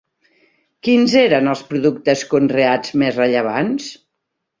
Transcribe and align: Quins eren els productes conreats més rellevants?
Quins 0.87 1.17
eren 1.19 1.51
els 1.51 1.61
productes 1.73 2.23
conreats 2.31 2.95
més 3.03 3.21
rellevants? 3.21 3.91